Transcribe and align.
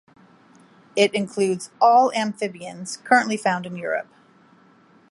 It 0.95 1.13
includes 1.13 1.69
all 1.79 2.11
amphibians 2.13 2.97
currently 2.97 3.37
found 3.37 3.67
in 3.67 3.75
Europe. 3.75 4.09